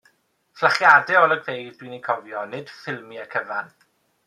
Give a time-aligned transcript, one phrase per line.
[0.61, 3.73] Fflachiadau o olygfeydd dwi'n eu cofio, nid ffilmiau cyfan.